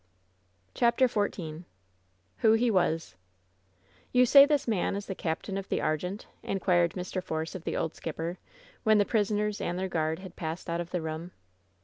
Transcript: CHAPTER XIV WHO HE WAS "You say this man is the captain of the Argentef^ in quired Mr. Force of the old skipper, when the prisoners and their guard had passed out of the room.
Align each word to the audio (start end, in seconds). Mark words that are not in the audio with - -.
CHAPTER 0.73 1.07
XIV 1.07 1.65
WHO 2.37 2.53
HE 2.53 2.71
WAS 2.71 3.15
"You 4.11 4.25
say 4.25 4.47
this 4.47 4.67
man 4.67 4.95
is 4.95 5.05
the 5.05 5.13
captain 5.13 5.59
of 5.59 5.69
the 5.69 5.77
Argentef^ 5.77 6.25
in 6.41 6.59
quired 6.59 6.93
Mr. 6.93 7.21
Force 7.21 7.53
of 7.53 7.65
the 7.65 7.77
old 7.77 7.93
skipper, 7.93 8.39
when 8.81 8.97
the 8.97 9.05
prisoners 9.05 9.61
and 9.61 9.77
their 9.77 9.87
guard 9.87 10.17
had 10.17 10.35
passed 10.35 10.71
out 10.71 10.81
of 10.81 10.89
the 10.89 11.03
room. 11.03 11.33